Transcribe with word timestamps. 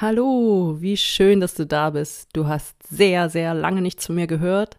Hallo, 0.00 0.78
wie 0.80 0.96
schön, 0.96 1.38
dass 1.38 1.54
du 1.54 1.66
da 1.66 1.90
bist. 1.90 2.30
Du 2.32 2.48
hast 2.48 2.74
sehr, 2.90 3.30
sehr 3.30 3.54
lange 3.54 3.80
nichts 3.80 4.06
von 4.06 4.16
mir 4.16 4.26
gehört. 4.26 4.76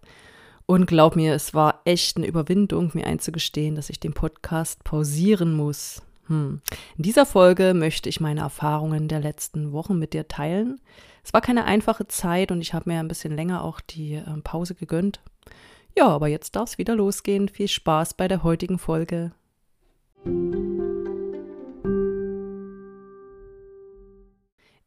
Und 0.66 0.88
glaub 0.88 1.16
mir, 1.16 1.34
es 1.34 1.54
war 1.54 1.80
echt 1.86 2.18
eine 2.18 2.28
Überwindung, 2.28 2.92
mir 2.94 3.08
einzugestehen, 3.08 3.76
dass 3.76 3.90
ich 3.90 4.02
den 4.02 4.14
Podcast 4.14 4.84
pausieren 4.84 5.56
muss. 5.56 6.02
Hm. 6.28 6.60
In 6.98 7.04
dieser 7.04 7.26
Folge 7.26 7.74
möchte 7.74 8.10
ich 8.10 8.20
meine 8.20 8.42
Erfahrungen 8.42 9.08
der 9.08 9.22
letzten 9.22 9.72
Wochen 9.72 9.98
mit 9.98 10.12
dir 10.12 10.28
teilen. 10.28 10.82
Es 11.24 11.34
war 11.34 11.40
keine 11.40 11.64
einfache 11.64 12.08
Zeit 12.10 12.52
und 12.52 12.60
ich 12.60 12.74
habe 12.74 12.90
mir 12.90 13.00
ein 13.00 13.08
bisschen 13.08 13.34
länger 13.34 13.64
auch 13.64 13.80
die 13.80 14.16
äh, 14.16 14.42
Pause 14.44 14.76
gegönnt. 14.76 15.22
Ja, 15.98 16.10
aber 16.10 16.28
jetzt 16.28 16.58
darf 16.58 16.72
es 16.72 16.78
wieder 16.78 16.94
losgehen. 16.94 17.48
Viel 17.48 17.70
Spaß 17.70 18.16
bei 18.16 18.28
der 18.28 18.44
heutigen 18.44 18.80
Folge. 18.80 19.32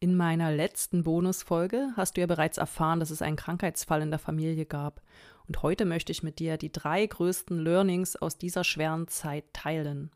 In 0.01 0.15
meiner 0.15 0.49
letzten 0.49 1.03
Bonusfolge 1.03 1.91
hast 1.97 2.15
du 2.15 2.21
ja 2.21 2.27
bereits 2.27 2.57
erfahren, 2.57 3.01
dass 3.01 3.09
es 3.09 3.21
einen 3.21 3.35
Krankheitsfall 3.35 4.01
in 4.01 4.11
der 4.11 4.19
Familie 4.19 4.65
gab. 4.65 5.01
Und 5.45 5.61
heute 5.61 5.83
möchte 5.83 6.13
ich 6.13 6.23
mit 6.23 6.39
dir 6.39 6.55
die 6.55 6.71
drei 6.71 7.05
größten 7.05 7.59
Learnings 7.59 8.15
aus 8.15 8.37
dieser 8.37 8.63
schweren 8.63 9.09
Zeit 9.09 9.43
teilen. 9.51 10.09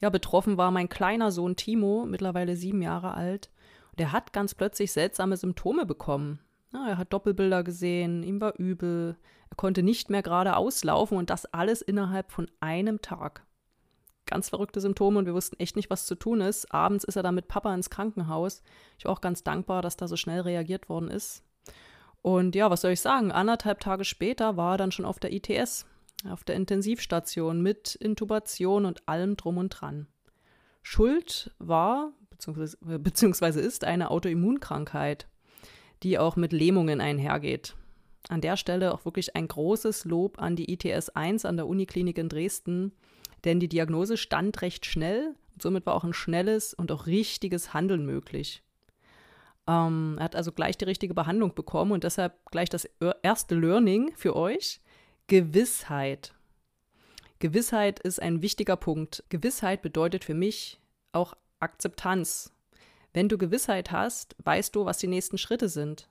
Ja, 0.00 0.08
betroffen 0.08 0.56
war 0.56 0.70
mein 0.70 0.88
kleiner 0.88 1.30
Sohn 1.30 1.56
Timo, 1.56 2.06
mittlerweile 2.06 2.56
sieben 2.56 2.80
Jahre 2.80 3.12
alt. 3.12 3.50
Und 3.90 4.00
er 4.00 4.12
hat 4.12 4.32
ganz 4.32 4.54
plötzlich 4.54 4.92
seltsame 4.92 5.36
Symptome 5.36 5.84
bekommen. 5.84 6.40
Ja, 6.72 6.88
er 6.88 6.96
hat 6.96 7.12
Doppelbilder 7.12 7.64
gesehen, 7.64 8.22
ihm 8.22 8.40
war 8.40 8.58
übel, 8.58 9.18
er 9.50 9.56
konnte 9.56 9.82
nicht 9.82 10.08
mehr 10.08 10.22
gerade 10.22 10.56
auslaufen 10.56 11.18
und 11.18 11.28
das 11.28 11.44
alles 11.44 11.82
innerhalb 11.82 12.32
von 12.32 12.50
einem 12.60 13.02
Tag 13.02 13.44
ganz 14.32 14.48
verrückte 14.48 14.80
Symptome 14.80 15.18
und 15.18 15.26
wir 15.26 15.34
wussten 15.34 15.60
echt 15.60 15.76
nicht, 15.76 15.90
was 15.90 16.06
zu 16.06 16.14
tun 16.14 16.40
ist. 16.40 16.72
Abends 16.72 17.04
ist 17.04 17.16
er 17.16 17.22
dann 17.22 17.34
mit 17.34 17.48
Papa 17.48 17.74
ins 17.74 17.90
Krankenhaus. 17.90 18.62
Ich 18.98 19.04
war 19.04 19.12
auch 19.12 19.20
ganz 19.20 19.44
dankbar, 19.44 19.82
dass 19.82 19.98
da 19.98 20.08
so 20.08 20.16
schnell 20.16 20.40
reagiert 20.40 20.88
worden 20.88 21.10
ist. 21.10 21.44
Und 22.22 22.54
ja, 22.54 22.70
was 22.70 22.80
soll 22.80 22.92
ich 22.92 23.00
sagen? 23.00 23.30
Anderthalb 23.30 23.80
Tage 23.80 24.04
später 24.04 24.56
war 24.56 24.74
er 24.74 24.78
dann 24.78 24.92
schon 24.92 25.04
auf 25.04 25.18
der 25.18 25.32
ITS, 25.32 25.86
auf 26.30 26.44
der 26.44 26.54
Intensivstation 26.54 27.60
mit 27.60 27.94
Intubation 27.96 28.86
und 28.86 29.06
allem 29.06 29.36
drum 29.36 29.58
und 29.58 29.68
dran. 29.68 30.06
Schuld 30.82 31.50
war 31.58 32.12
beziehungsweise, 32.30 32.98
beziehungsweise 32.98 33.60
ist 33.60 33.84
eine 33.84 34.10
Autoimmunkrankheit, 34.10 35.26
die 36.02 36.18
auch 36.18 36.36
mit 36.36 36.52
Lähmungen 36.52 37.00
einhergeht. 37.00 37.76
An 38.28 38.40
der 38.40 38.56
Stelle 38.56 38.94
auch 38.94 39.04
wirklich 39.04 39.34
ein 39.34 39.48
großes 39.48 40.04
Lob 40.04 40.40
an 40.40 40.56
die 40.56 40.72
ITS 40.72 41.10
1 41.10 41.44
an 41.44 41.56
der 41.56 41.66
Uniklinik 41.66 42.18
in 42.18 42.28
Dresden, 42.28 42.92
denn 43.44 43.60
die 43.60 43.68
Diagnose 43.68 44.16
stand 44.16 44.62
recht 44.62 44.86
schnell 44.86 45.34
und 45.52 45.62
somit 45.62 45.86
war 45.86 45.94
auch 45.94 46.04
ein 46.04 46.14
schnelles 46.14 46.74
und 46.74 46.92
auch 46.92 47.06
richtiges 47.06 47.74
Handeln 47.74 48.06
möglich. 48.06 48.62
Ähm, 49.66 50.16
er 50.18 50.24
hat 50.24 50.36
also 50.36 50.52
gleich 50.52 50.76
die 50.76 50.84
richtige 50.84 51.14
Behandlung 51.14 51.54
bekommen 51.54 51.92
und 51.92 52.04
deshalb 52.04 52.50
gleich 52.50 52.68
das 52.68 52.88
erste 53.22 53.54
Learning 53.54 54.12
für 54.16 54.34
euch: 54.36 54.80
Gewissheit. 55.26 56.34
Gewissheit 57.38 58.00
ist 58.00 58.22
ein 58.22 58.42
wichtiger 58.42 58.76
Punkt. 58.76 59.24
Gewissheit 59.28 59.82
bedeutet 59.82 60.24
für 60.24 60.34
mich 60.34 60.80
auch 61.12 61.34
Akzeptanz. 61.58 62.52
Wenn 63.12 63.28
du 63.28 63.36
Gewissheit 63.36 63.90
hast, 63.90 64.36
weißt 64.44 64.74
du, 64.74 64.84
was 64.84 64.98
die 64.98 65.08
nächsten 65.08 65.38
Schritte 65.38 65.68
sind. 65.68 66.08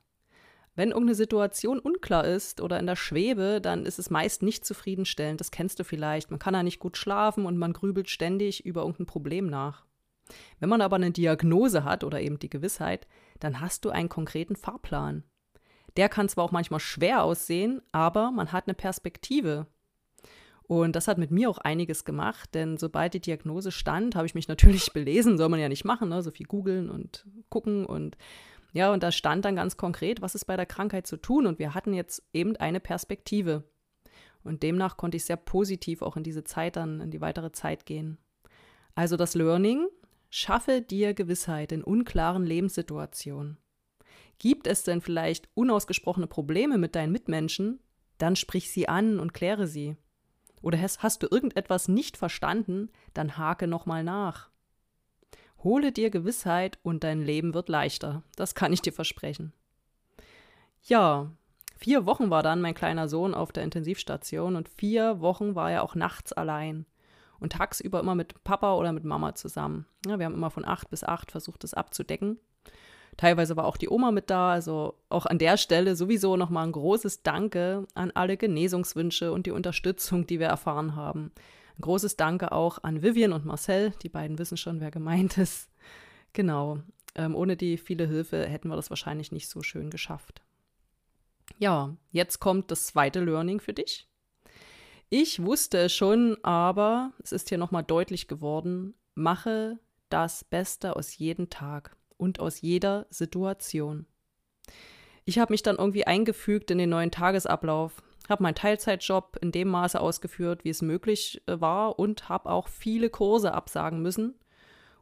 Wenn 0.75 0.89
irgendeine 0.89 1.15
Situation 1.15 1.79
unklar 1.79 2.25
ist 2.25 2.61
oder 2.61 2.79
in 2.79 2.87
der 2.87 2.95
Schwebe, 2.95 3.59
dann 3.61 3.85
ist 3.85 3.99
es 3.99 4.09
meist 4.09 4.41
nicht 4.41 4.65
zufriedenstellend. 4.65 5.39
Das 5.39 5.51
kennst 5.51 5.79
du 5.79 5.83
vielleicht. 5.83 6.31
Man 6.31 6.39
kann 6.39 6.53
da 6.53 6.63
nicht 6.63 6.79
gut 6.79 6.95
schlafen 6.95 7.45
und 7.45 7.57
man 7.57 7.73
grübelt 7.73 8.09
ständig 8.09 8.65
über 8.65 8.81
irgendein 8.81 9.05
Problem 9.05 9.47
nach. 9.47 9.85
Wenn 10.59 10.69
man 10.69 10.81
aber 10.81 10.95
eine 10.95 11.11
Diagnose 11.11 11.83
hat 11.83 12.05
oder 12.05 12.21
eben 12.21 12.39
die 12.39 12.49
Gewissheit, 12.49 13.05
dann 13.39 13.59
hast 13.59 13.83
du 13.83 13.89
einen 13.89 14.07
konkreten 14.07 14.55
Fahrplan. 14.55 15.23
Der 15.97 16.07
kann 16.07 16.29
zwar 16.29 16.45
auch 16.45 16.51
manchmal 16.51 16.79
schwer 16.79 17.23
aussehen, 17.23 17.81
aber 17.91 18.31
man 18.31 18.53
hat 18.53 18.67
eine 18.67 18.73
Perspektive. 18.73 19.67
Und 20.63 20.95
das 20.95 21.09
hat 21.09 21.17
mit 21.17 21.31
mir 21.31 21.49
auch 21.49 21.57
einiges 21.57 22.05
gemacht, 22.05 22.55
denn 22.55 22.77
sobald 22.77 23.13
die 23.13 23.19
Diagnose 23.19 23.73
stand, 23.73 24.15
habe 24.15 24.25
ich 24.25 24.35
mich 24.35 24.47
natürlich 24.47 24.85
belesen, 24.93 25.37
soll 25.37 25.49
man 25.49 25.59
ja 25.59 25.67
nicht 25.67 25.83
machen, 25.83 26.07
ne? 26.07 26.23
so 26.23 26.31
viel 26.31 26.45
googeln 26.45 26.89
und 26.89 27.27
gucken 27.49 27.85
und 27.85 28.15
ja, 28.73 28.93
und 28.93 29.03
da 29.03 29.11
stand 29.11 29.45
dann 29.45 29.55
ganz 29.55 29.77
konkret, 29.77 30.21
was 30.21 30.35
ist 30.35 30.45
bei 30.45 30.55
der 30.55 30.65
Krankheit 30.65 31.05
zu 31.05 31.17
tun. 31.17 31.45
Und 31.45 31.59
wir 31.59 31.73
hatten 31.73 31.93
jetzt 31.93 32.23
eben 32.33 32.55
eine 32.55 32.79
Perspektive. 32.79 33.63
Und 34.43 34.63
demnach 34.63 34.97
konnte 34.97 35.17
ich 35.17 35.25
sehr 35.25 35.37
positiv 35.37 36.01
auch 36.01 36.17
in 36.17 36.23
diese 36.23 36.43
Zeit 36.43 36.75
dann, 36.77 37.01
in 37.01 37.11
die 37.11 37.21
weitere 37.21 37.51
Zeit 37.51 37.85
gehen. 37.85 38.17
Also 38.95 39.17
das 39.17 39.35
Learning, 39.35 39.87
schaffe 40.29 40.81
dir 40.81 41.13
Gewissheit 41.13 41.71
in 41.71 41.83
unklaren 41.83 42.45
Lebenssituationen. 42.45 43.57
Gibt 44.39 44.67
es 44.67 44.83
denn 44.83 45.01
vielleicht 45.01 45.49
unausgesprochene 45.53 46.27
Probleme 46.27 46.77
mit 46.77 46.95
deinen 46.95 47.11
Mitmenschen? 47.11 47.79
Dann 48.17 48.35
sprich 48.35 48.71
sie 48.71 48.87
an 48.87 49.19
und 49.19 49.33
kläre 49.33 49.67
sie. 49.67 49.97
Oder 50.61 50.79
hast, 50.79 51.03
hast 51.03 51.23
du 51.23 51.27
irgendetwas 51.29 51.87
nicht 51.87 52.17
verstanden? 52.17 52.89
Dann 53.13 53.37
hake 53.37 53.67
nochmal 53.67 54.03
nach. 54.03 54.50
Hole 55.63 55.91
dir 55.91 56.09
Gewissheit 56.09 56.79
und 56.83 57.03
dein 57.03 57.21
Leben 57.21 57.53
wird 57.53 57.69
leichter. 57.69 58.23
Das 58.35 58.55
kann 58.55 58.73
ich 58.73 58.81
dir 58.81 58.93
versprechen. 58.93 59.53
Ja, 60.83 61.31
vier 61.77 62.05
Wochen 62.05 62.29
war 62.29 62.41
dann 62.41 62.61
mein 62.61 62.73
kleiner 62.73 63.07
Sohn 63.07 63.33
auf 63.33 63.51
der 63.51 63.63
Intensivstation 63.63 64.55
und 64.55 64.69
vier 64.69 65.21
Wochen 65.21 65.53
war 65.55 65.71
er 65.71 65.83
auch 65.83 65.95
nachts 65.95 66.33
allein 66.33 66.85
und 67.39 67.53
tagsüber 67.53 67.99
immer 67.99 68.15
mit 68.15 68.43
Papa 68.43 68.75
oder 68.75 68.91
mit 68.91 69.03
Mama 69.03 69.35
zusammen. 69.35 69.85
Ja, 70.05 70.17
wir 70.17 70.25
haben 70.25 70.35
immer 70.35 70.51
von 70.51 70.65
acht 70.65 70.89
bis 70.89 71.03
acht 71.03 71.31
versucht, 71.31 71.63
das 71.63 71.73
abzudecken. 71.73 72.39
Teilweise 73.17 73.57
war 73.57 73.65
auch 73.65 73.77
die 73.77 73.89
Oma 73.89 74.11
mit 74.11 74.29
da, 74.29 74.51
also 74.51 74.95
auch 75.09 75.25
an 75.25 75.37
der 75.37 75.57
Stelle 75.57 75.95
sowieso 75.95 76.37
nochmal 76.37 76.65
ein 76.65 76.71
großes 76.71 77.23
Danke 77.23 77.85
an 77.93 78.11
alle 78.11 78.37
Genesungswünsche 78.37 79.31
und 79.33 79.45
die 79.45 79.51
Unterstützung, 79.51 80.25
die 80.25 80.39
wir 80.39 80.47
erfahren 80.47 80.95
haben. 80.95 81.31
Ein 81.81 81.89
großes 81.89 82.15
Danke 82.15 82.51
auch 82.51 82.83
an 82.83 83.01
Vivian 83.01 83.33
und 83.33 83.43
Marcel. 83.43 83.91
Die 84.03 84.09
beiden 84.09 84.37
wissen 84.37 84.55
schon, 84.55 84.81
wer 84.81 84.91
gemeint 84.91 85.39
ist. 85.39 85.67
Genau. 86.31 86.77
Ähm, 87.15 87.35
ohne 87.35 87.57
die 87.57 87.77
viele 87.77 88.05
Hilfe 88.05 88.45
hätten 88.45 88.67
wir 88.67 88.75
das 88.75 88.91
wahrscheinlich 88.91 89.31
nicht 89.31 89.49
so 89.49 89.63
schön 89.63 89.89
geschafft. 89.89 90.43
Ja, 91.57 91.97
jetzt 92.11 92.39
kommt 92.39 92.69
das 92.69 92.85
zweite 92.85 93.21
Learning 93.21 93.59
für 93.59 93.73
dich. 93.73 94.07
Ich 95.09 95.41
wusste 95.41 95.79
es 95.79 95.91
schon, 95.91 96.37
aber 96.43 97.13
es 97.23 97.31
ist 97.31 97.49
hier 97.49 97.57
nochmal 97.57 97.83
deutlich 97.83 98.27
geworden. 98.27 98.93
Mache 99.15 99.79
das 100.09 100.43
Beste 100.43 100.95
aus 100.95 101.17
jedem 101.17 101.49
Tag 101.49 101.97
und 102.17 102.39
aus 102.39 102.61
jeder 102.61 103.07
Situation. 103.09 104.05
Ich 105.25 105.39
habe 105.39 105.51
mich 105.51 105.63
dann 105.63 105.77
irgendwie 105.77 106.05
eingefügt 106.05 106.69
in 106.69 106.77
den 106.77 106.91
neuen 106.91 107.09
Tagesablauf 107.09 108.03
habe 108.31 108.43
meinen 108.43 108.55
Teilzeitjob 108.55 109.37
in 109.41 109.51
dem 109.51 109.67
Maße 109.67 109.99
ausgeführt, 109.99 110.63
wie 110.63 110.69
es 110.69 110.81
möglich 110.81 111.41
äh, 111.45 111.59
war 111.61 111.99
und 111.99 112.29
habe 112.29 112.49
auch 112.49 112.67
viele 112.67 113.09
Kurse 113.09 113.53
absagen 113.53 114.01
müssen. 114.01 114.35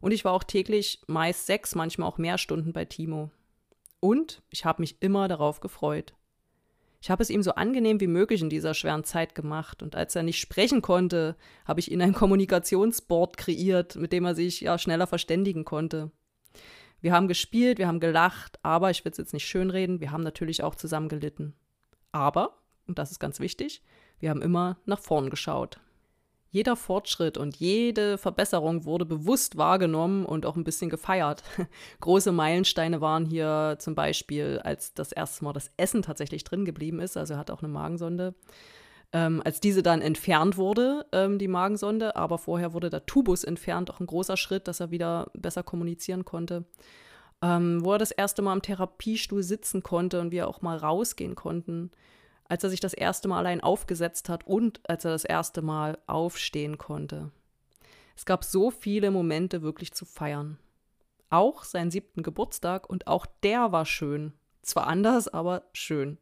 Und 0.01 0.11
ich 0.11 0.25
war 0.25 0.33
auch 0.33 0.43
täglich 0.43 1.01
meist 1.07 1.45
sechs, 1.45 1.75
manchmal 1.75 2.07
auch 2.07 2.17
mehr 2.17 2.37
Stunden 2.37 2.73
bei 2.73 2.85
Timo. 2.85 3.31
Und 3.99 4.41
ich 4.49 4.65
habe 4.65 4.81
mich 4.81 5.01
immer 5.01 5.27
darauf 5.27 5.59
gefreut. 5.59 6.13
Ich 7.01 7.09
habe 7.09 7.23
es 7.23 7.29
ihm 7.29 7.43
so 7.43 7.51
angenehm 7.51 8.01
wie 8.01 8.07
möglich 8.07 8.41
in 8.41 8.49
dieser 8.49 8.73
schweren 8.73 9.03
Zeit 9.05 9.35
gemacht. 9.35 9.81
Und 9.81 9.95
als 9.95 10.15
er 10.15 10.23
nicht 10.23 10.39
sprechen 10.39 10.81
konnte, 10.81 11.35
habe 11.65 11.79
ich 11.79 11.91
ihm 11.91 12.01
ein 12.01 12.13
Kommunikationsboard 12.13 13.37
kreiert, 13.37 13.95
mit 13.95 14.11
dem 14.11 14.25
er 14.25 14.35
sich 14.35 14.61
ja 14.61 14.77
schneller 14.77 15.07
verständigen 15.07 15.63
konnte. 15.63 16.11
Wir 17.01 17.13
haben 17.13 17.29
gespielt, 17.29 17.77
wir 17.77 17.87
haben 17.87 18.01
gelacht, 18.01 18.59
aber 18.63 18.89
ich 18.91 19.05
will 19.05 19.13
es 19.13 19.17
jetzt 19.17 19.33
nicht 19.33 19.47
schönreden, 19.47 20.01
wir 20.01 20.11
haben 20.11 20.23
natürlich 20.23 20.63
auch 20.63 20.75
zusammen 20.75 21.07
gelitten. 21.07 21.55
Aber 22.11 22.57
und 22.89 22.99
das 22.99 23.11
ist 23.11 23.19
ganz 23.19 23.39
wichtig, 23.39 23.81
wir 24.19 24.29
haben 24.29 24.41
immer 24.41 24.77
nach 24.85 24.99
vorn 24.99 25.29
geschaut. 25.29 25.79
Jeder 26.51 26.75
Fortschritt 26.75 27.37
und 27.37 27.55
jede 27.57 28.17
Verbesserung 28.17 28.83
wurde 28.83 29.05
bewusst 29.05 29.55
wahrgenommen 29.55 30.25
und 30.25 30.47
auch 30.47 30.55
ein 30.55 30.63
bisschen 30.63 30.89
gefeiert. 30.89 31.43
Große 32.01 32.31
Meilensteine 32.31 33.01
waren 33.01 33.25
hier 33.25 33.75
zum 33.77 33.93
Beispiel, 33.93 34.59
als 34.63 34.95
das 34.95 35.11
erste 35.11 35.45
Mal 35.45 35.53
das 35.53 35.71
Essen 35.77 36.01
tatsächlich 36.01 36.43
drin 36.43 36.65
geblieben 36.65 36.99
ist, 36.99 37.17
also 37.17 37.35
er 37.35 37.39
hat 37.39 37.51
auch 37.51 37.61
eine 37.61 37.71
Magensonde. 37.71 38.33
Ähm, 39.11 39.41
als 39.45 39.59
diese 39.59 39.83
dann 39.83 40.01
entfernt 40.01 40.57
wurde, 40.57 41.05
ähm, 41.11 41.39
die 41.39 41.47
Magensonde, 41.47 42.15
aber 42.15 42.37
vorher 42.39 42.73
wurde 42.73 42.89
der 42.89 43.05
Tubus 43.05 43.43
entfernt, 43.43 43.91
auch 43.91 43.99
ein 43.99 44.07
großer 44.07 44.37
Schritt, 44.37 44.67
dass 44.67 44.79
er 44.79 44.91
wieder 44.91 45.31
besser 45.33 45.63
kommunizieren 45.63 46.25
konnte. 46.25 46.65
ähm, 47.41 47.83
wo 47.83 47.93
er 47.93 47.97
das 47.97 48.11
erste 48.11 48.41
Mal 48.41 48.53
am 48.53 48.61
Therapiestuhl 48.61 49.43
sitzen 49.43 49.81
konnte 49.83 50.19
und 50.19 50.31
wir 50.31 50.47
auch 50.47 50.61
mal 50.61 50.77
rausgehen 50.77 51.35
konnten, 51.35 51.91
als 52.49 52.63
er 52.63 52.69
sich 52.69 52.81
das 52.81 52.93
erste 52.93 53.29
Mal 53.29 53.37
allein 53.37 53.61
aufgesetzt 53.61 54.27
hat 54.27 54.45
und 54.45 54.81
als 54.89 55.05
er 55.05 55.11
das 55.11 55.23
erste 55.23 55.61
Mal 55.61 55.97
aufstehen 56.07 56.77
konnte. 56.77 57.31
Es 58.17 58.25
gab 58.25 58.43
so 58.43 58.69
viele 58.71 59.11
Momente 59.11 59.61
wirklich 59.61 59.93
zu 59.93 60.03
feiern. 60.03 60.57
Auch 61.29 61.63
seinen 61.63 61.91
siebten 61.91 62.23
Geburtstag 62.23 62.89
und 62.89 63.07
auch 63.07 63.25
der 63.43 63.71
war 63.71 63.85
schön. 63.85 64.33
Zwar 64.61 64.87
anders, 64.87 65.27
aber 65.29 65.63
schön. 65.71 66.17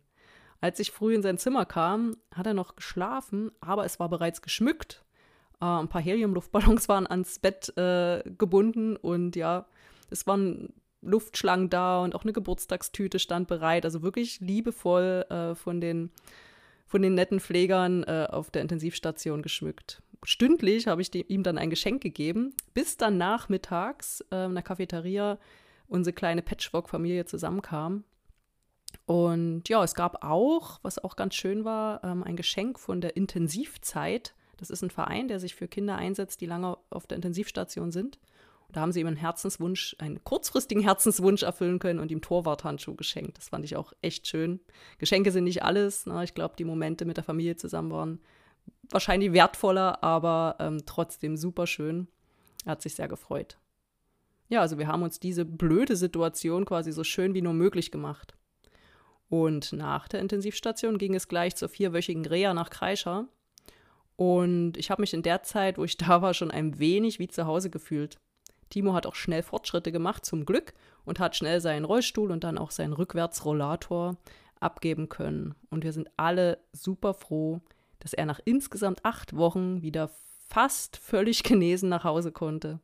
Als 0.59 0.79
ich 0.79 0.91
früh 0.91 1.15
in 1.15 1.23
sein 1.23 1.37
Zimmer 1.37 1.65
kam, 1.65 2.17
hat 2.33 2.45
er 2.45 2.53
noch 2.53 2.75
geschlafen, 2.75 3.51
aber 3.61 3.85
es 3.85 3.99
war 3.99 4.09
bereits 4.09 4.41
geschmückt. 4.41 5.05
Äh, 5.61 5.65
ein 5.65 5.87
paar 5.87 6.01
Heliumluftballons 6.01 6.89
waren 6.89 7.07
ans 7.07 7.39
Bett 7.39 7.75
äh, 7.77 8.21
gebunden 8.37 8.97
und 8.97 9.35
ja, 9.35 9.65
es 10.09 10.27
waren 10.27 10.73
Luftschlangen 11.07 11.69
da 11.69 12.01
und 12.03 12.13
auch 12.15 12.23
eine 12.23 12.33
Geburtstagstüte 12.33 13.19
stand 13.19 13.47
bereit. 13.47 13.85
Also 13.85 14.01
wirklich 14.01 14.39
liebevoll 14.39 15.25
äh, 15.29 15.55
von, 15.55 15.81
den, 15.81 16.11
von 16.85 17.01
den 17.01 17.15
netten 17.15 17.39
Pflegern 17.39 18.03
äh, 18.03 18.27
auf 18.29 18.51
der 18.51 18.61
Intensivstation 18.61 19.41
geschmückt. 19.41 20.01
Stündlich 20.23 20.87
habe 20.87 21.01
ich 21.01 21.11
die, 21.11 21.21
ihm 21.21 21.43
dann 21.43 21.57
ein 21.57 21.69
Geschenk 21.69 22.01
gegeben, 22.01 22.53
bis 22.73 22.97
dann 22.97 23.17
nachmittags 23.17 24.21
äh, 24.31 24.45
in 24.45 24.53
der 24.53 24.63
Cafeteria 24.63 25.37
unsere 25.87 26.13
kleine 26.13 26.41
Patchwork-Familie 26.41 27.25
zusammenkam. 27.25 28.03
Und 29.05 29.69
ja, 29.69 29.83
es 29.83 29.95
gab 29.95 30.23
auch, 30.23 30.79
was 30.81 31.01
auch 31.01 31.15
ganz 31.15 31.35
schön 31.35 31.63
war, 31.63 32.03
ähm, 32.03 32.23
ein 32.23 32.35
Geschenk 32.35 32.79
von 32.79 32.99
der 32.99 33.15
Intensivzeit. 33.15 34.33
Das 34.57 34.69
ist 34.69 34.81
ein 34.81 34.89
Verein, 34.89 35.27
der 35.27 35.39
sich 35.39 35.55
für 35.55 35.67
Kinder 35.67 35.95
einsetzt, 35.95 36.41
die 36.41 36.45
lange 36.45 36.77
auf 36.89 37.07
der 37.07 37.15
Intensivstation 37.15 37.91
sind. 37.91 38.19
Da 38.71 38.81
haben 38.81 38.91
sie 38.91 38.99
ihm 38.99 39.07
einen 39.07 39.15
Herzenswunsch, 39.15 39.95
einen 39.99 40.23
kurzfristigen 40.23 40.83
Herzenswunsch 40.83 41.43
erfüllen 41.43 41.79
können 41.79 41.99
und 41.99 42.11
ihm 42.11 42.21
Torwarthandschuh 42.21 42.95
geschenkt. 42.95 43.37
Das 43.37 43.49
fand 43.49 43.63
ich 43.63 43.75
auch 43.75 43.93
echt 44.01 44.27
schön. 44.27 44.59
Geschenke 44.97 45.31
sind 45.31 45.45
nicht 45.45 45.63
alles. 45.63 46.05
Ne? 46.05 46.23
Ich 46.23 46.33
glaube, 46.33 46.55
die 46.57 46.65
Momente 46.65 47.05
mit 47.05 47.17
der 47.17 47.23
Familie 47.23 47.55
zusammen 47.55 47.91
waren 47.91 48.19
wahrscheinlich 48.89 49.31
wertvoller, 49.33 50.03
aber 50.03 50.57
ähm, 50.59 50.83
trotzdem 50.85 51.37
super 51.37 51.65
schön. 51.65 52.07
Er 52.65 52.71
hat 52.71 52.81
sich 52.81 52.95
sehr 52.95 53.07
gefreut. 53.07 53.57
Ja, 54.49 54.61
also 54.61 54.77
wir 54.77 54.87
haben 54.87 55.03
uns 55.03 55.19
diese 55.19 55.45
blöde 55.45 55.95
Situation 55.95 56.65
quasi 56.65 56.91
so 56.91 57.03
schön 57.03 57.33
wie 57.33 57.41
nur 57.41 57.53
möglich 57.53 57.91
gemacht. 57.91 58.35
Und 59.29 59.73
nach 59.73 60.07
der 60.07 60.21
Intensivstation 60.21 60.97
ging 60.97 61.15
es 61.15 61.27
gleich 61.27 61.55
zur 61.55 61.69
vierwöchigen 61.69 62.25
Reha 62.25 62.53
nach 62.53 62.69
Kreischer. 62.69 63.27
Und 64.15 64.77
ich 64.77 64.89
habe 64.89 65.01
mich 65.01 65.13
in 65.13 65.21
der 65.21 65.43
Zeit, 65.43 65.77
wo 65.77 65.83
ich 65.83 65.97
da 65.97 66.21
war, 66.21 66.33
schon 66.33 66.51
ein 66.51 66.79
wenig 66.79 67.19
wie 67.19 67.27
zu 67.27 67.45
Hause 67.45 67.69
gefühlt. 67.69 68.17
Timo 68.69 68.93
hat 68.93 69.05
auch 69.05 69.15
schnell 69.15 69.43
Fortschritte 69.43 69.91
gemacht, 69.91 70.25
zum 70.25 70.45
Glück, 70.45 70.73
und 71.05 71.19
hat 71.19 71.35
schnell 71.35 71.61
seinen 71.61 71.85
Rollstuhl 71.85 72.31
und 72.31 72.43
dann 72.43 72.57
auch 72.57 72.71
seinen 72.71 72.93
Rückwärtsrollator 72.93 74.17
abgeben 74.59 75.09
können. 75.09 75.55
Und 75.69 75.83
wir 75.83 75.93
sind 75.93 76.09
alle 76.17 76.59
super 76.73 77.13
froh, 77.13 77.61
dass 77.99 78.13
er 78.13 78.25
nach 78.25 78.39
insgesamt 78.45 79.03
acht 79.05 79.35
Wochen 79.35 79.81
wieder 79.81 80.09
fast 80.47 80.97
völlig 80.97 81.43
genesen 81.43 81.89
nach 81.89 82.03
Hause 82.03 82.31
konnte. 82.31 82.79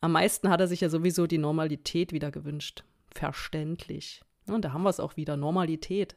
Am 0.00 0.12
meisten 0.12 0.50
hat 0.50 0.60
er 0.60 0.68
sich 0.68 0.80
ja 0.80 0.88
sowieso 0.88 1.26
die 1.26 1.38
Normalität 1.38 2.12
wieder 2.12 2.30
gewünscht. 2.30 2.84
Verständlich. 3.14 4.22
Und 4.46 4.64
da 4.64 4.72
haben 4.72 4.82
wir 4.82 4.90
es 4.90 5.00
auch 5.00 5.16
wieder, 5.16 5.36
Normalität. 5.36 6.16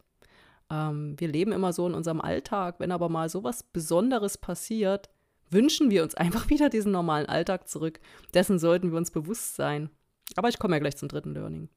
Ähm, 0.70 1.16
wir 1.18 1.28
leben 1.28 1.52
immer 1.52 1.74
so 1.74 1.88
in 1.88 1.94
unserem 1.94 2.22
Alltag. 2.22 2.76
Wenn 2.80 2.92
aber 2.92 3.10
mal 3.10 3.30
so 3.30 3.44
was 3.44 3.64
Besonderes 3.64 4.38
passiert, 4.38 5.10
wünschen 5.50 5.90
wir 5.90 6.04
uns 6.04 6.16
einfach 6.16 6.50
wieder 6.50 6.70
diesen 6.70 6.92
normalen 6.92 7.28
Alltag 7.28 7.68
zurück. 7.68 8.00
Dessen 8.34 8.60
sollten 8.60 8.92
wir 8.92 8.98
uns 8.98 9.12
bewusst 9.12 9.56
sein. 9.56 9.90
Aber 10.36 10.50
ich 10.50 10.60
komme 10.60 10.76
ja 10.76 10.80
gleich 10.80 10.98
zum 10.98 11.10
dritten 11.10 11.34
Learning. 11.34 11.70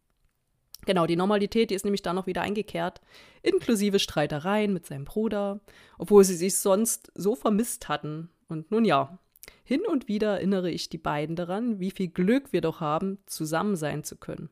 Genau, 0.84 1.06
die 1.06 1.16
Normalität, 1.16 1.70
die 1.70 1.74
ist 1.74 1.84
nämlich 1.84 2.02
dann 2.02 2.16
noch 2.16 2.26
wieder 2.26 2.42
eingekehrt, 2.42 3.00
inklusive 3.42 4.00
Streitereien 4.00 4.72
mit 4.72 4.84
seinem 4.84 5.04
Bruder, 5.04 5.60
obwohl 5.96 6.24
sie 6.24 6.34
sich 6.34 6.56
sonst 6.56 7.12
so 7.14 7.36
vermisst 7.36 7.88
hatten. 7.88 8.30
Und 8.48 8.70
nun 8.72 8.84
ja, 8.84 9.18
hin 9.62 9.82
und 9.86 10.08
wieder 10.08 10.34
erinnere 10.34 10.70
ich 10.70 10.88
die 10.88 10.98
beiden 10.98 11.36
daran, 11.36 11.78
wie 11.78 11.92
viel 11.92 12.08
Glück 12.08 12.52
wir 12.52 12.60
doch 12.60 12.80
haben, 12.80 13.18
zusammen 13.26 13.76
sein 13.76 14.02
zu 14.02 14.16
können. 14.16 14.50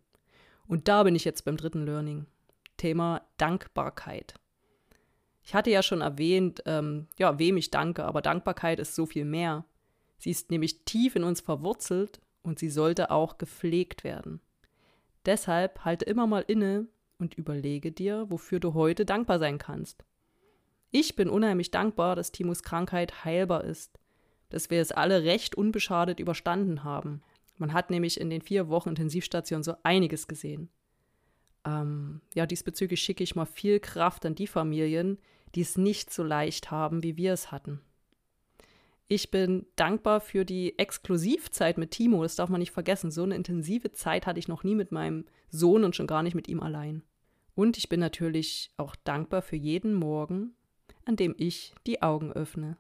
Und 0.69 0.87
da 0.87 1.02
bin 1.02 1.17
ich 1.17 1.25
jetzt 1.25 1.44
beim 1.44 1.56
dritten 1.56 1.84
Learning. 1.84 2.26
Thema 2.76 3.22
Dankbarkeit. 3.37 4.34
Ich 5.42 5.54
hatte 5.54 5.70
ja 5.70 5.82
schon 5.82 6.00
erwähnt, 6.00 6.62
ähm, 6.66 7.08
ja, 7.19 7.38
wem 7.38 7.56
ich 7.56 7.70
danke, 7.70 8.04
aber 8.04 8.22
Dankbarkeit 8.22 8.78
ist 8.78 8.94
so 8.94 9.06
viel 9.06 9.25
mehr. 9.25 9.64
Sie 10.19 10.31
ist 10.31 10.50
nämlich 10.50 10.84
tief 10.84 11.16
in 11.16 11.25
uns 11.25 11.40
verwurzelt 11.40 12.20
und 12.42 12.58
sie 12.58 12.69
sollte 12.69 13.10
auch 13.10 13.38
gepflegt 13.38 14.04
werden. 14.04 14.40
Deshalb 15.26 15.84
halte 15.84 16.04
immer 16.04 16.26
mal 16.26 16.44
inne 16.46 16.87
und 17.19 17.34
überlege 17.34 17.92
dir, 17.92 18.26
wofür 18.28 18.60
du 18.60 18.75
heute 18.75 19.04
dankbar 19.04 19.38
sein 19.38 19.58
kannst. 19.58 20.04
Ich 20.90 21.14
bin 21.16 21.28
unheimlich 21.28 21.70
dankbar, 21.70 22.16
dass 22.16 22.32
Timos 22.32 22.62
Krankheit 22.62 23.25
heilbar 23.25 23.64
ist, 23.64 23.98
dass 24.48 24.70
wir 24.70 24.81
es 24.81 24.93
alle 24.93 25.22
recht 25.22 25.54
unbeschadet 25.54 26.19
überstanden 26.19 26.82
haben. 26.82 27.22
Man 27.56 27.72
hat 27.72 27.90
nämlich 27.90 28.20
in 28.20 28.31
den 28.31 28.43
vier 28.43 28.69
Wochen 28.69 28.90
Intensivstation 28.90 29.62
so 29.62 29.75
einiges 29.82 30.26
gesehen. 30.26 30.70
Ähm, 31.64 32.20
ja, 32.34 32.46
diesbezüglich 32.46 33.02
schicke 33.02 33.22
ich 33.22 33.36
mal 33.36 33.46
viel 33.46 33.80
Kraft 33.80 34.24
an 34.26 34.34
die 34.34 34.46
Familien, 34.46 35.18
die 35.54 35.62
es 35.62 35.76
nicht 35.76 36.12
so 36.12 36.22
leicht 36.22 36.70
haben, 36.70 37.02
wie 37.02 37.16
wir 37.16 37.32
es 37.32 37.50
hatten. 37.50 37.80
Ich 39.08 39.32
bin 39.32 39.66
dankbar 39.74 40.20
für 40.20 40.44
die 40.44 40.78
Exklusivzeit 40.78 41.78
mit 41.78 41.90
Timo, 41.90 42.22
das 42.22 42.36
darf 42.36 42.48
man 42.48 42.60
nicht 42.60 42.70
vergessen. 42.70 43.10
So 43.10 43.24
eine 43.24 43.34
intensive 43.34 43.90
Zeit 43.90 44.24
hatte 44.24 44.38
ich 44.38 44.46
noch 44.46 44.62
nie 44.62 44.76
mit 44.76 44.92
meinem 44.92 45.24
Sohn 45.48 45.82
und 45.82 45.96
schon 45.96 46.06
gar 46.06 46.22
nicht 46.22 46.36
mit 46.36 46.46
ihm 46.46 46.60
allein. 46.60 47.02
Und 47.56 47.76
ich 47.76 47.88
bin 47.88 47.98
natürlich 47.98 48.70
auch 48.76 48.94
dankbar 48.94 49.42
für 49.42 49.56
jeden 49.56 49.94
Morgen, 49.94 50.54
an 51.04 51.16
dem 51.16 51.34
ich 51.36 51.74
die 51.88 52.02
Augen 52.02 52.32
öffne. 52.32 52.76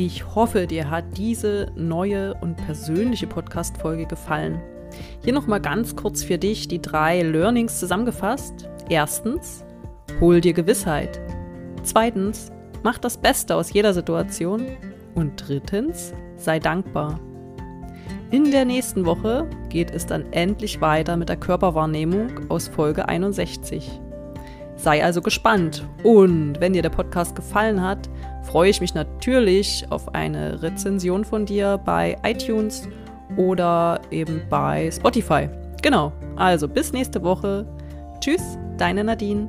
Ich 0.00 0.36
hoffe, 0.36 0.68
dir 0.68 0.90
hat 0.90 1.18
diese 1.18 1.72
neue 1.74 2.34
und 2.34 2.54
persönliche 2.54 3.26
Podcast-Folge 3.26 4.06
gefallen. 4.06 4.62
Hier 5.24 5.32
nochmal 5.32 5.60
ganz 5.60 5.96
kurz 5.96 6.22
für 6.22 6.38
dich 6.38 6.68
die 6.68 6.80
drei 6.80 7.20
Learnings 7.22 7.80
zusammengefasst. 7.80 8.68
Erstens, 8.88 9.64
hol 10.20 10.40
dir 10.40 10.52
Gewissheit. 10.52 11.20
Zweitens, 11.82 12.52
mach 12.84 12.98
das 12.98 13.18
Beste 13.18 13.56
aus 13.56 13.72
jeder 13.72 13.92
Situation. 13.92 14.66
Und 15.16 15.48
drittens, 15.48 16.12
sei 16.36 16.60
dankbar. 16.60 17.18
In 18.30 18.52
der 18.52 18.66
nächsten 18.66 19.04
Woche 19.04 19.50
geht 19.68 19.90
es 19.90 20.06
dann 20.06 20.32
endlich 20.32 20.80
weiter 20.80 21.16
mit 21.16 21.28
der 21.28 21.38
Körperwahrnehmung 21.38 22.48
aus 22.48 22.68
Folge 22.68 23.08
61. 23.08 24.00
Sei 24.78 25.04
also 25.04 25.20
gespannt 25.20 25.84
und 26.04 26.60
wenn 26.60 26.72
dir 26.72 26.82
der 26.82 26.90
Podcast 26.90 27.34
gefallen 27.34 27.82
hat, 27.82 28.08
freue 28.44 28.70
ich 28.70 28.80
mich 28.80 28.94
natürlich 28.94 29.84
auf 29.90 30.14
eine 30.14 30.62
Rezension 30.62 31.24
von 31.24 31.44
dir 31.44 31.78
bei 31.84 32.16
iTunes 32.24 32.88
oder 33.36 34.00
eben 34.10 34.40
bei 34.48 34.90
Spotify. 34.90 35.48
Genau, 35.82 36.12
also 36.36 36.68
bis 36.68 36.92
nächste 36.92 37.22
Woche. 37.22 37.66
Tschüss, 38.20 38.56
deine 38.78 39.04
Nadine. 39.04 39.48